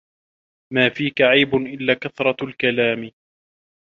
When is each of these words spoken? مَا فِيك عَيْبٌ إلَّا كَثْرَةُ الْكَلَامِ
مَا 0.73 0.89
فِيك 0.89 1.21
عَيْبٌ 1.21 1.55
إلَّا 1.55 1.93
كَثْرَةُ 1.93 2.37
الْكَلَامِ 2.45 3.11